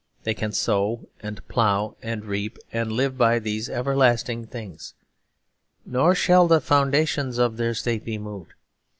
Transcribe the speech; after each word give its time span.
They 0.23 0.33
can 0.33 0.51
sow 0.51 1.07
and 1.19 1.47
plough 1.47 1.95
and 2.01 2.25
reap 2.25 2.57
and 2.73 2.91
live 2.91 3.19
by 3.19 3.37
these 3.37 3.69
everlasting 3.69 4.47
things; 4.47 4.95
nor 5.85 6.15
shall 6.15 6.47
the 6.47 6.59
foundations 6.59 7.37
of 7.37 7.57
their 7.57 7.75
state 7.75 8.03
be 8.03 8.17
moved. 8.17 8.55